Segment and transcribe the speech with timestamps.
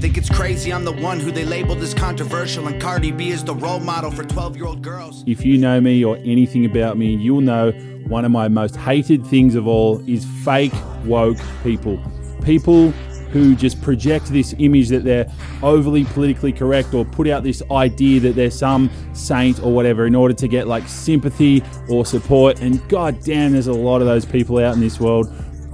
[0.00, 3.44] Think it's crazy I'm the one who they labeled as controversial, and Cardi B is
[3.44, 5.22] the role model for 12 year old girls.
[5.26, 7.72] If you know me or anything about me, you'll know
[8.06, 10.72] one of my most hated things of all is fake
[11.04, 12.02] woke people.
[12.42, 12.92] People
[13.30, 15.30] who just project this image that they're
[15.62, 20.14] overly politically correct or put out this idea that they're some saint or whatever in
[20.14, 22.62] order to get like sympathy or support.
[22.62, 25.30] And god damn, there's a lot of those people out in this world.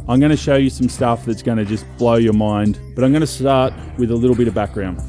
[0.08, 3.02] I'm going to show you some stuff that's going to just blow your mind, but
[3.02, 5.02] I'm going to start with a little bit of background.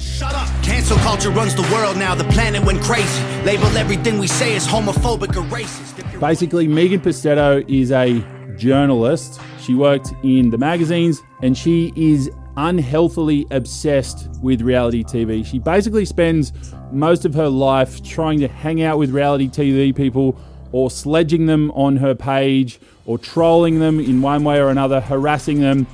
[0.00, 0.46] Shut up!
[0.62, 2.14] Cancel culture runs the world now.
[2.14, 3.24] The planet went crazy.
[3.42, 6.20] Label everything we say as homophobic or racist.
[6.20, 8.24] Basically, Megan Pustetto is a
[8.56, 9.40] journalist.
[9.60, 15.44] She worked in the magazines and she is unhealthily obsessed with reality TV.
[15.44, 16.52] She basically spends
[16.92, 20.38] most of her life trying to hang out with reality TV people
[20.70, 25.60] or sledging them on her page or trolling them in one way or another, harassing
[25.60, 25.86] them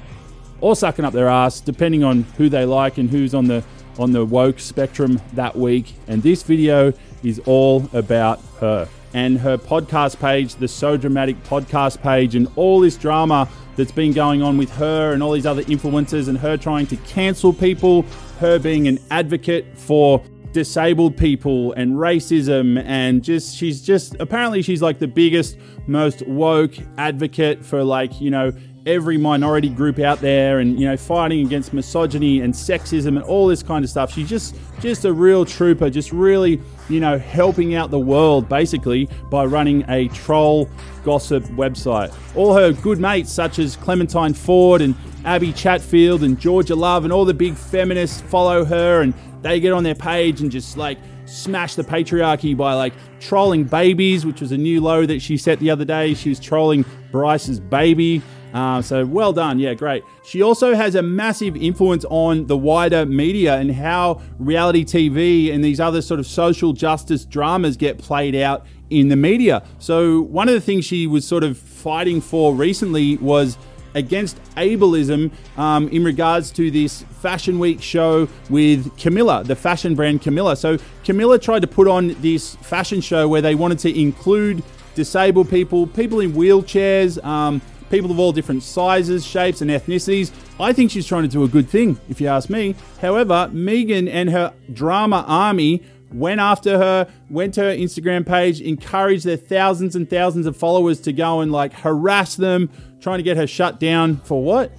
[0.61, 3.63] or sucking up their ass, depending on who they like and who's on the
[3.99, 5.95] on the woke spectrum that week.
[6.09, 12.01] And this video is all about her and her podcast page, the So Dramatic podcast
[12.01, 15.63] page, and all this drama that's been going on with her and all these other
[15.65, 18.07] influencers, and her trying to cancel people,
[18.39, 20.23] her being an advocate for
[20.53, 26.75] disabled people and racism and just she's just apparently she's like the biggest most woke
[26.99, 28.53] advocate for like you know
[28.87, 33.47] every minority group out there and you know fighting against misogyny and sexism and all
[33.47, 34.13] this kind of stuff.
[34.13, 39.09] She's just just a real trooper just really you know helping out the world basically
[39.31, 40.69] by running a troll
[41.05, 42.13] gossip website.
[42.37, 44.95] All her good mates such as clementine ford and
[45.25, 49.73] abby chatfield and georgia love and all the big feminists follow her and they get
[49.73, 54.53] on their page and just like smash the patriarchy by like trolling babies, which was
[54.53, 56.15] a new low that she set the other day.
[56.15, 58.23] She was trolling Bryce's baby.
[58.53, 60.05] Uh, so well done, yeah, great.
[60.25, 65.65] She also has a massive influence on the wider media and how reality TV and
[65.65, 69.65] these other sort of social justice dramas get played out in the media.
[69.79, 73.57] So one of the things she was sort of fighting for recently was
[73.95, 80.23] against ableism um, in regards to this Fashion Week show with Camilla, the fashion brand
[80.23, 80.57] Camilla.
[80.57, 84.63] So Camilla tried to put on this fashion show where they wanted to include
[84.95, 87.61] disabled people, people in wheelchairs, um,
[87.91, 90.33] people of all different sizes, shapes, and ethnicities.
[90.59, 92.75] I think she's trying to do a good thing, if you ask me.
[93.01, 95.83] However, Megan and her drama army
[96.13, 101.01] went after her, went to her Instagram page, encouraged their thousands and thousands of followers
[101.01, 102.71] to go and like harass them,
[103.03, 104.73] trying to get her shut down for what?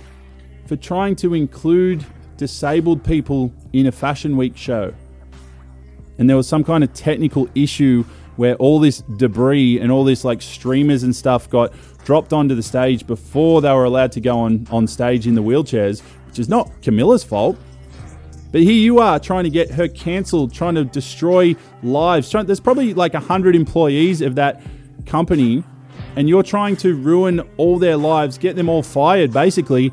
[0.66, 2.06] For trying to include
[2.38, 4.94] disabled people in a Fashion Week show.
[6.18, 8.06] And there was some kind of technical issue
[8.38, 11.74] where all this debris and all this like streamers and stuff got
[12.06, 15.44] dropped onto the stage before they were allowed to go on, on stage in the
[15.44, 17.58] wheelchairs, which is not Camilla's fault.
[18.52, 22.32] But here you are trying to get her cancelled, trying to destroy lives.
[22.32, 24.62] There's probably like 100 employees of that
[25.06, 25.64] company,
[26.16, 29.92] and you're trying to ruin all their lives, get them all fired basically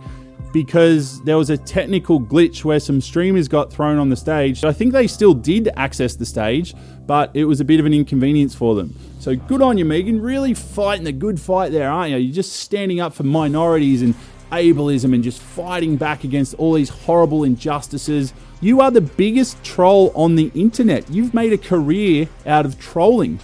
[0.52, 4.64] because there was a technical glitch where some streamers got thrown on the stage.
[4.64, 6.74] I think they still did access the stage,
[7.06, 8.94] but it was a bit of an inconvenience for them.
[9.20, 10.20] So good on you, Megan.
[10.20, 12.16] Really fighting the good fight there, aren't you?
[12.16, 14.14] You're just standing up for minorities and
[14.50, 18.32] ableism and just fighting back against all these horrible injustices.
[18.60, 21.08] You are the biggest troll on the internet.
[21.10, 23.38] You've made a career out of trolling.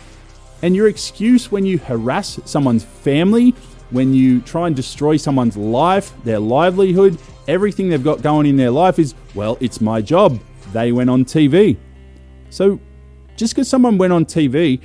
[0.62, 3.54] And your excuse when you harass someone's family,
[3.90, 8.70] when you try and destroy someone's life, their livelihood, everything they've got going in their
[8.70, 10.40] life is, well, it's my job.
[10.72, 11.76] They went on TV.
[12.50, 12.80] So
[13.36, 14.80] just because someone went on TV,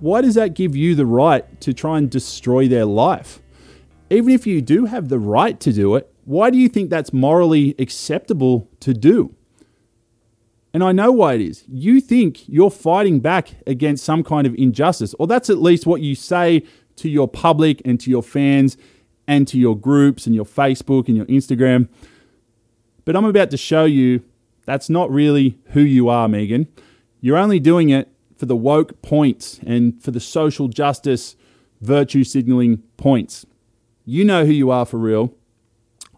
[0.00, 3.42] why does that give you the right to try and destroy their life?
[4.10, 7.12] Even if you do have the right to do it, why do you think that's
[7.12, 9.34] morally acceptable to do?
[10.74, 11.64] And I know why it is.
[11.66, 16.00] You think you're fighting back against some kind of injustice, or that's at least what
[16.00, 16.64] you say
[16.96, 18.76] to your public and to your fans
[19.26, 21.88] and to your groups and your Facebook and your Instagram.
[23.04, 24.22] But I'm about to show you
[24.66, 26.68] that's not really who you are, Megan.
[27.20, 31.36] You're only doing it for the woke points and for the social justice
[31.80, 33.46] virtue signaling points.
[34.04, 35.34] You know who you are for real.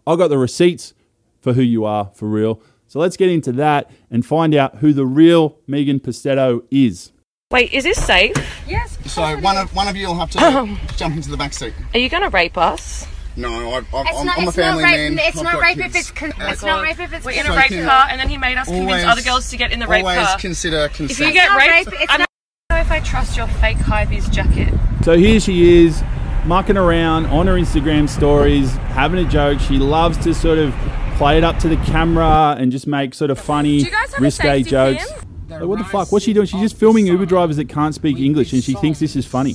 [0.07, 0.95] I've got the receipts
[1.41, 2.63] for who you are for real.
[2.91, 7.13] So let's get into that and find out who the real Megan Pustetto is.
[7.53, 8.35] Wait, is this safe?
[8.67, 8.99] Yes.
[9.07, 11.73] So one of one of you will have to jump into the back seat.
[11.95, 13.07] Are you going to rape us?
[13.37, 15.13] No, I, I, I'm, not, I'm a it's family not rape.
[15.15, 15.19] man.
[15.21, 15.95] It's I've not rape kids.
[15.95, 16.11] if it's.
[16.11, 17.25] Con- Uh, it's not rape if it's.
[17.25, 19.57] We're in a rape can- car, and then he made us convince other girls to
[19.57, 20.39] get in the rape Always car.
[20.41, 22.27] consider if you get raped, rape, I don't
[22.71, 24.75] know if I trust your fake Hypebeast jacket.
[25.05, 26.03] So here she is,
[26.45, 29.61] mucking around on her Instagram stories, having a joke.
[29.61, 30.75] She loves to sort of
[31.21, 34.11] play it up to the camera and just make sort of funny, Do you guys
[34.15, 35.07] have a risque jokes.
[35.51, 36.11] Like, what the fuck?
[36.11, 36.47] What's she doing?
[36.47, 39.55] She's just filming Uber drivers that can't speak English and she thinks this is funny.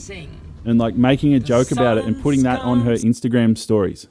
[0.64, 4.08] And like making a joke about it and putting that on her Instagram stories.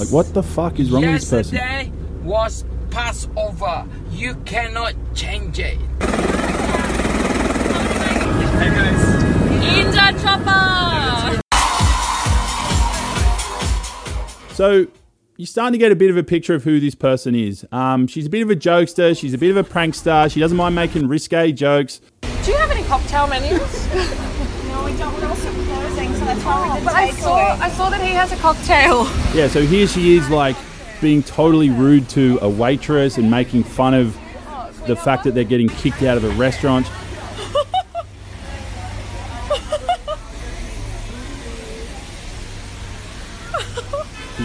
[0.00, 1.54] Like, what the fuck is wrong with this person?
[1.54, 1.92] Yesterday
[2.24, 3.86] was Passover.
[4.10, 5.78] You cannot change it.
[9.62, 11.40] Ninja chopper.
[14.54, 14.88] So
[15.36, 17.66] you're starting to get a bit of a picture of who this person is.
[17.70, 19.18] Um, she's a bit of a jokester.
[19.18, 20.30] She's a bit of a prankster.
[20.30, 22.00] She doesn't mind making risque jokes.
[22.22, 23.88] Do you have any cocktail menus?
[24.66, 25.14] No, we don't.
[25.14, 27.60] We're also closing, so that's why we did but I saw, takeaway.
[27.60, 29.04] I saw that he has a cocktail.
[29.34, 30.54] Yeah, so here she is, like
[31.00, 34.12] being totally rude to a waitress and making fun of
[34.86, 36.90] the fact that they're getting kicked out of a restaurant.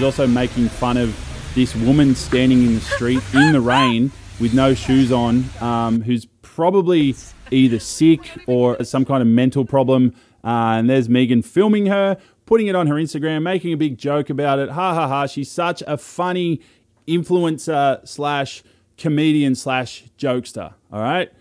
[0.03, 1.15] Also making fun of
[1.53, 6.25] this woman standing in the street in the rain with no shoes on, um, who's
[6.41, 7.15] probably
[7.51, 10.13] either sick or some kind of mental problem.
[10.43, 14.29] Uh, and there's Megan filming her, putting it on her Instagram, making a big joke
[14.29, 14.69] about it.
[14.69, 15.27] Ha ha ha!
[15.27, 16.61] She's such a funny
[17.07, 18.63] influencer slash
[18.97, 20.73] comedian slash jokester.
[20.91, 21.31] All right.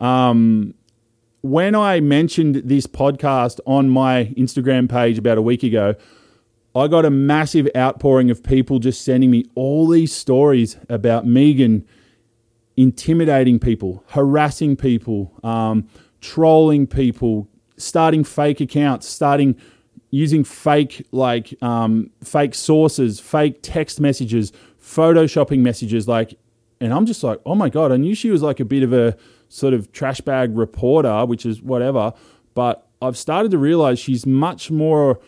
[0.00, 0.74] Um,
[1.40, 5.94] when I mentioned this podcast on my Instagram page about a week ago,
[6.74, 11.86] I got a massive outpouring of people just sending me all these stories about Megan
[12.76, 15.86] intimidating people, harassing people, um,
[16.20, 19.56] trolling people, starting fake accounts, starting
[20.10, 26.38] using fake like um, fake sources, fake text messages, photoshopping messages, like.
[26.80, 27.92] And I'm just like, oh my god!
[27.92, 29.16] I knew she was like a bit of a
[29.48, 32.12] sort of trash bag reporter, which is whatever.
[32.54, 35.20] But I've started to realize she's much more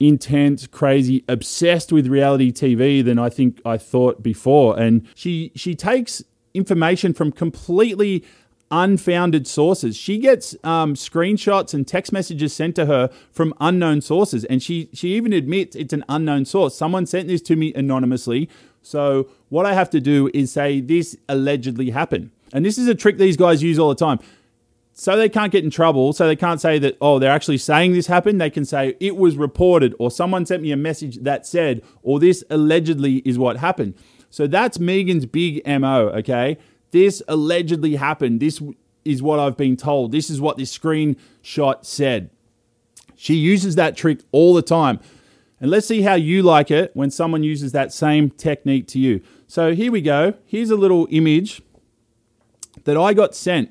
[0.00, 4.78] intense, crazy, obsessed with reality TV than I think I thought before.
[4.78, 8.24] And she she takes information from completely
[8.70, 9.96] unfounded sources.
[9.96, 14.88] She gets um, screenshots and text messages sent to her from unknown sources, and she
[14.92, 16.76] she even admits it's an unknown source.
[16.76, 18.48] Someone sent this to me anonymously.
[18.82, 22.94] So what I have to do is say this allegedly happened, and this is a
[22.94, 24.18] trick these guys use all the time
[24.96, 27.92] so they can't get in trouble, so they can't say that, oh, they're actually saying
[27.92, 28.40] this happened.
[28.40, 32.20] They can say it was reported, or someone sent me a message that said, or
[32.20, 33.94] this allegedly is what happened.
[34.30, 36.58] So that's Megan's big MO, okay?
[36.92, 38.38] This allegedly happened.
[38.38, 38.62] This
[39.04, 40.12] is what I've been told.
[40.12, 42.30] This is what this screenshot said.
[43.16, 45.00] She uses that trick all the time.
[45.60, 49.22] And let's see how you like it when someone uses that same technique to you.
[49.48, 50.34] So here we go.
[50.46, 51.62] Here's a little image
[52.84, 53.70] that I got sent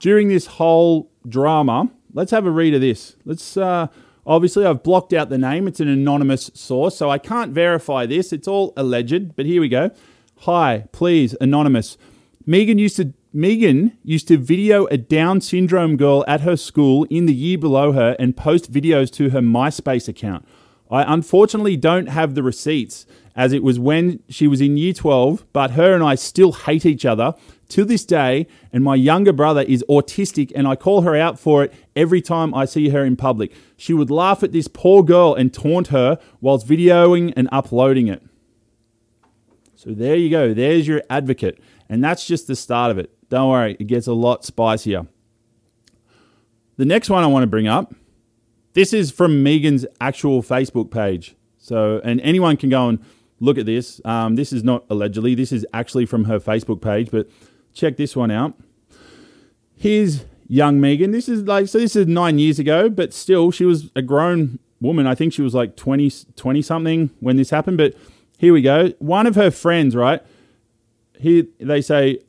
[0.00, 1.90] during this whole drama.
[2.12, 3.14] Let's have a read of this.
[3.24, 3.86] Let's uh,
[4.26, 5.68] obviously I've blocked out the name.
[5.68, 8.32] It's an anonymous source, so I can't verify this.
[8.32, 9.36] It's all alleged.
[9.36, 9.92] But here we go.
[10.40, 11.96] Hi, please, anonymous.
[12.44, 17.26] Megan used to Megan used to video a Down syndrome girl at her school in
[17.26, 20.44] the year below her and post videos to her MySpace account.
[20.90, 23.06] I unfortunately don't have the receipts
[23.36, 26.84] as it was when she was in year 12, but her and I still hate
[26.84, 27.34] each other
[27.70, 28.46] to this day.
[28.72, 32.54] And my younger brother is autistic, and I call her out for it every time
[32.54, 33.52] I see her in public.
[33.76, 38.22] She would laugh at this poor girl and taunt her whilst videoing and uploading it.
[39.74, 40.52] So there you go.
[40.52, 41.58] There's your advocate.
[41.88, 43.10] And that's just the start of it.
[43.30, 45.06] Don't worry, it gets a lot spicier.
[46.76, 47.94] The next one I want to bring up
[48.72, 51.34] this is from Megan's actual Facebook page.
[51.58, 53.00] So, and anyone can go and
[53.40, 54.00] look at this.
[54.04, 57.28] Um, this is not allegedly, this is actually from her Facebook page, but
[57.72, 58.54] check this one out.
[59.76, 61.10] Here's young Megan.
[61.10, 64.58] This is like, so this is nine years ago, but still, she was a grown
[64.80, 65.06] woman.
[65.06, 67.94] I think she was like 20, 20 something when this happened, but
[68.38, 68.92] here we go.
[68.98, 70.22] One of her friends, right?
[71.18, 72.20] Here they say,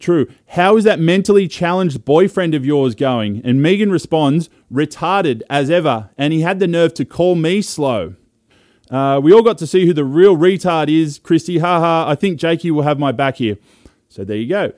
[0.00, 0.26] True.
[0.48, 3.40] How is that mentally challenged boyfriend of yours going?
[3.44, 6.10] And Megan responds, retarded as ever.
[6.18, 8.14] And he had the nerve to call me slow.
[8.90, 11.58] Uh, we all got to see who the real retard is, Christy.
[11.58, 13.56] Haha, I think Jakey will have my back here.
[14.14, 14.72] So there you go.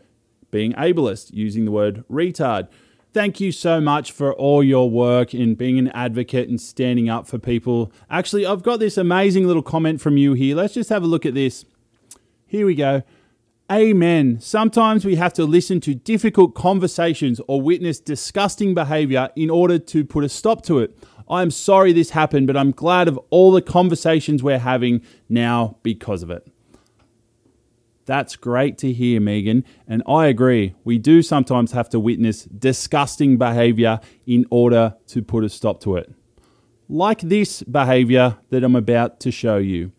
[0.51, 2.69] Being ableist, using the word retard.
[3.13, 7.27] Thank you so much for all your work in being an advocate and standing up
[7.27, 7.93] for people.
[8.09, 10.57] Actually, I've got this amazing little comment from you here.
[10.57, 11.67] Let's just have a look at this.
[12.47, 13.03] Here we go.
[13.71, 14.41] Amen.
[14.41, 20.03] Sometimes we have to listen to difficult conversations or witness disgusting behavior in order to
[20.03, 20.97] put a stop to it.
[21.29, 26.23] I'm sorry this happened, but I'm glad of all the conversations we're having now because
[26.23, 26.47] of it.
[28.07, 29.65] That's great to hear, Megan.
[29.87, 30.75] And I agree.
[30.85, 35.97] We do sometimes have to witness disgusting behavior in order to put a stop to
[35.97, 36.13] it.
[36.89, 39.91] Like this behavior that I'm about to show you.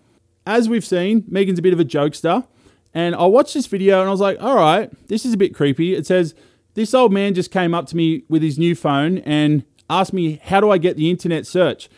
[0.47, 2.47] as we've seen, Megan's a bit of a jokester.
[2.93, 5.53] And I watched this video and I was like, all right, this is a bit
[5.53, 5.93] creepy.
[5.93, 6.33] It says,
[6.73, 10.39] this old man just came up to me with his new phone and asked me,
[10.43, 11.89] how do I get the internet search?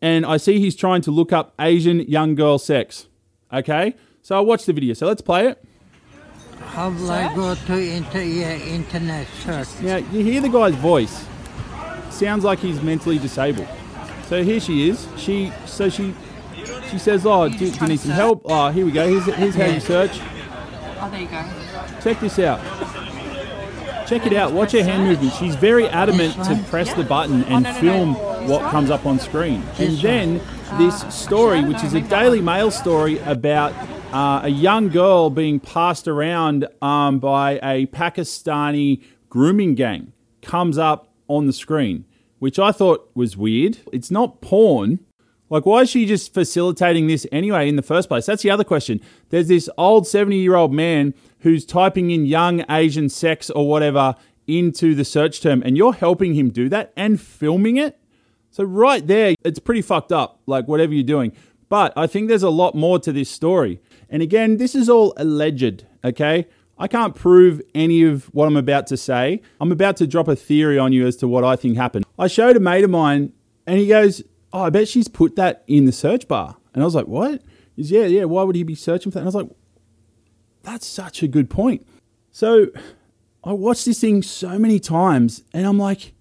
[0.00, 3.08] And I see he's trying to look up Asian young girl sex.
[3.52, 3.94] Okay?
[4.22, 4.94] So I watched the video.
[4.94, 5.62] So let's play it.
[6.66, 9.68] How will I go to inter- yeah, internet search?
[9.80, 11.26] Now, you hear the guy's voice.
[12.10, 13.68] Sounds like he's mentally disabled.
[14.28, 15.06] So here she is.
[15.18, 16.14] She so she
[16.90, 19.06] she says, "Oh, do, do you need some help?" Oh, here we go.
[19.06, 20.20] Here's, here's how you search.
[21.00, 21.44] Oh, there you go.
[22.00, 22.60] Check this out.
[24.06, 24.52] Check it out.
[24.52, 25.32] Watch her hand movement.
[25.34, 28.14] She's very adamant to press the button oh, and no, no, film
[28.48, 29.62] what comes up on screen.
[29.78, 30.34] And then
[30.78, 33.74] this ah, story, which is a Daily Mail story about
[34.12, 41.08] uh, a young girl being passed around um, by a Pakistani grooming gang, comes up
[41.28, 42.04] on the screen,
[42.38, 43.78] which I thought was weird.
[43.92, 45.00] It's not porn.
[45.48, 48.26] Like, why is she just facilitating this anyway in the first place?
[48.26, 49.00] That's the other question.
[49.30, 54.14] There's this old 70 year old man who's typing in young Asian sex or whatever
[54.46, 57.98] into the search term, and you're helping him do that and filming it.
[58.50, 61.32] So, right there, it's pretty fucked up, like whatever you're doing.
[61.70, 63.80] But I think there's a lot more to this story.
[64.12, 66.46] And again, this is all alleged, okay?
[66.78, 69.40] I can't prove any of what I'm about to say.
[69.58, 72.04] I'm about to drop a theory on you as to what I think happened.
[72.18, 73.32] I showed a mate of mine,
[73.66, 76.56] and he goes, Oh, I bet she's put that in the search bar.
[76.74, 77.42] And I was like, What?
[77.74, 79.20] He's, Yeah, yeah, why would he be searching for that?
[79.20, 79.50] And I was like,
[80.62, 81.86] That's such a good point.
[82.30, 82.66] So
[83.42, 86.12] I watched this thing so many times, and I'm like,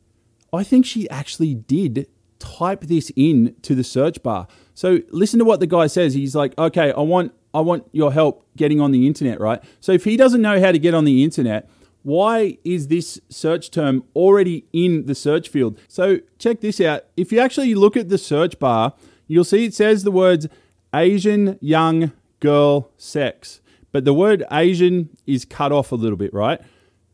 [0.53, 2.07] I think she actually did
[2.39, 4.48] type this in to the search bar.
[4.74, 6.13] So listen to what the guy says.
[6.13, 9.62] He's like, okay, I want I want your help getting on the internet, right?
[9.79, 11.70] So if he doesn't know how to get on the internet,
[12.03, 15.77] why is this search term already in the search field?
[15.88, 17.05] So check this out.
[17.15, 18.93] If you actually look at the search bar,
[19.27, 20.48] you'll see it says the words
[20.93, 23.62] Asian young girl sex.
[23.91, 26.62] But the word Asian is cut off a little bit, right?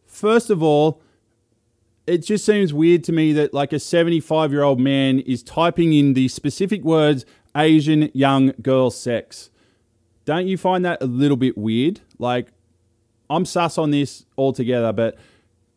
[0.06, 1.02] First of all,
[2.06, 5.94] it just seems weird to me that like a 75 year old man is typing
[5.94, 7.26] in the specific words
[7.56, 9.50] Asian young girl sex.
[10.28, 12.02] Don't you find that a little bit weird?
[12.20, 12.50] Like,
[13.30, 15.18] I'm sus on this altogether, but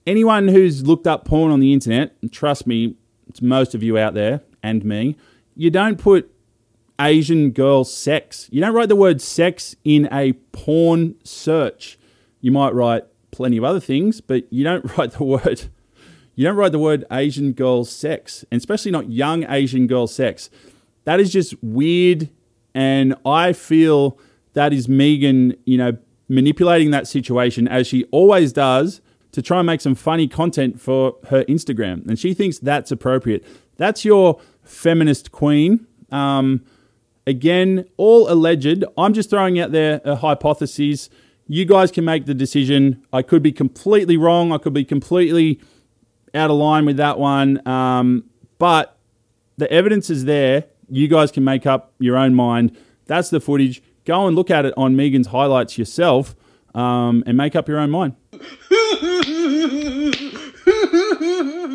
[0.07, 2.97] anyone who's looked up porn on the internet, trust me,
[3.28, 5.16] it's most of you out there and me,
[5.54, 6.31] you don't put
[7.00, 8.49] Asian girl sex.
[8.52, 11.99] You don't write the word sex in a porn search.
[12.40, 15.69] You might write plenty of other things, but you don't write the word
[16.35, 20.49] you don't write the word Asian girl sex, and especially not young Asian girl sex.
[21.04, 22.31] That is just weird
[22.74, 24.18] and I feel
[24.54, 25.96] that is Megan, you know,
[26.28, 29.00] manipulating that situation as she always does
[29.32, 32.06] to try and make some funny content for her Instagram.
[32.06, 33.44] And she thinks that's appropriate.
[33.76, 35.86] That's your feminist queen.
[36.10, 36.64] Um,
[37.26, 38.84] again, all alleged.
[38.96, 41.08] I'm just throwing out there a hypothesis.
[41.48, 43.04] You guys can make the decision.
[43.12, 44.52] I could be completely wrong.
[44.52, 45.60] I could be completely
[46.34, 47.66] out of line with that one.
[47.66, 48.24] Um,
[48.58, 48.98] but
[49.56, 52.76] the evidence is there you guys can make up your own mind.
[53.06, 53.82] That's the footage.
[54.04, 56.34] Go and look at it on Megan's highlights yourself
[56.75, 58.14] um, and make up your own mind.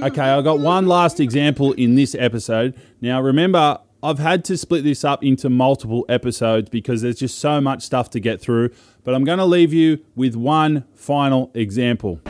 [0.04, 2.76] Okay, I got one last example in this episode.
[3.02, 7.60] Now, remember, I've had to split this up into multiple episodes because there's just so
[7.60, 8.70] much stuff to get through.
[9.04, 12.22] But I'm going to leave you with one final example.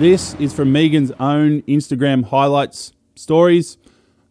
[0.00, 3.76] This is from Megan's own Instagram highlights stories.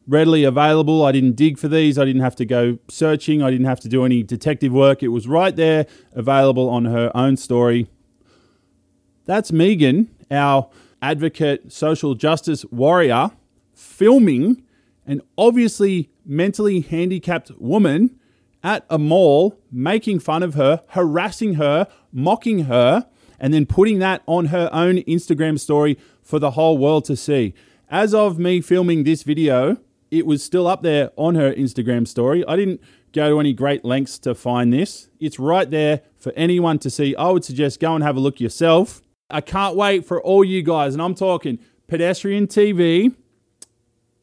[0.08, 1.06] Readily available.
[1.06, 2.00] I didn't dig for these.
[2.00, 3.44] I didn't have to go searching.
[3.44, 5.04] I didn't have to do any detective work.
[5.04, 7.88] It was right there, available on her own story.
[9.26, 10.72] That's Megan, our
[11.04, 13.30] advocate, social justice warrior,
[13.72, 14.64] filming
[15.06, 18.20] an obviously mentally handicapped woman
[18.64, 23.06] at a mall, making fun of her, harassing her, mocking her,
[23.40, 27.54] and then putting that on her own Instagram story for the whole world to see.
[27.90, 29.78] As of me filming this video,
[30.12, 32.46] it was still up there on her Instagram story.
[32.48, 32.82] I didn't
[33.14, 35.10] go to any great lengths to find this.
[35.20, 37.16] It's right there for anyone to see.
[37.16, 39.02] I would suggest go and have a look yourself.
[39.30, 43.16] I can't wait for all you guys, and I'm talking Pedestrian TV,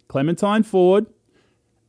[0.09, 1.07] Clementine Ford,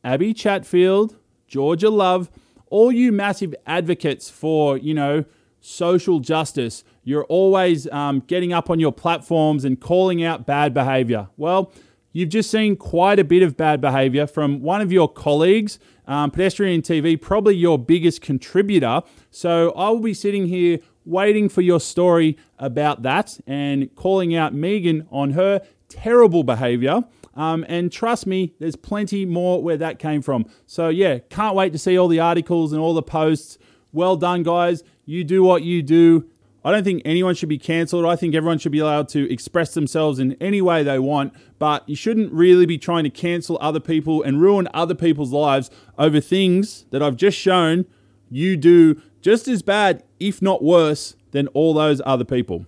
[0.04, 1.16] Abby Chatfield,
[1.48, 2.30] Georgia Love,
[2.70, 5.26] all you massive advocates for, you know,
[5.68, 6.84] social justice.
[7.04, 11.28] You're always um, getting up on your platforms and calling out bad behavior.
[11.36, 11.74] Well,
[12.14, 16.32] you've just seen quite a bit of bad behavior from one of your colleagues, um,
[16.32, 19.02] Pedestrian TV, probably your biggest contributor.
[19.30, 24.54] So I will be sitting here waiting for your story about that and calling out
[24.54, 27.04] Megan on her terrible behavior.
[27.36, 30.46] Um, and trust me, there's plenty more where that came from.
[30.66, 33.58] So, yeah, can't wait to see all the articles and all the posts.
[33.92, 34.84] Well done, guys.
[35.08, 36.30] You do what you do.
[36.66, 38.06] I don't think anyone should be cancelled.
[38.06, 41.88] I think everyone should be allowed to express themselves in any way they want, but
[41.88, 46.20] you shouldn't really be trying to cancel other people and ruin other people's lives over
[46.20, 47.86] things that I've just shown
[48.30, 52.65] you do just as bad, if not worse, than all those other people.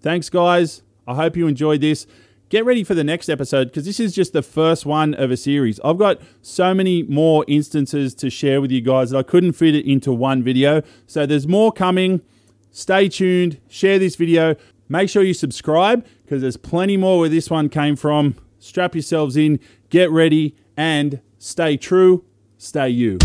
[0.00, 0.82] Thanks, guys.
[1.06, 2.06] I hope you enjoyed this.
[2.50, 5.36] Get ready for the next episode because this is just the first one of a
[5.36, 5.78] series.
[5.84, 9.76] I've got so many more instances to share with you guys that I couldn't fit
[9.76, 10.82] it into one video.
[11.06, 12.22] So there's more coming.
[12.72, 14.56] Stay tuned, share this video.
[14.88, 18.34] Make sure you subscribe because there's plenty more where this one came from.
[18.58, 22.24] Strap yourselves in, get ready, and stay true,
[22.58, 23.18] stay you.